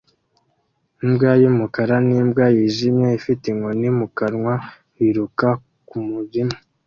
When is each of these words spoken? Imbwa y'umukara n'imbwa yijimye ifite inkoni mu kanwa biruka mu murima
Imbwa 1.03 1.31
y'umukara 1.41 1.95
n'imbwa 2.07 2.45
yijimye 2.55 3.07
ifite 3.19 3.43
inkoni 3.53 3.89
mu 3.97 4.07
kanwa 4.17 4.53
biruka 4.95 5.47
mu 5.91 6.01
murima 6.11 6.55